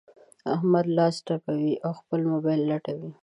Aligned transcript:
احمد 0.53 0.85
لاس 0.97 1.15
تپوي؛ 1.27 1.71
او 1.85 1.91
خپل 1.99 2.21
مبايل 2.31 2.61
لټوي. 2.69 3.11